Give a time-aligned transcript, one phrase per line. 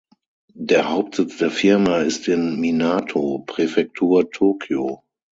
[0.55, 5.03] Der Hauptsitz der Firma ist in Minato, Präfektur Tokio.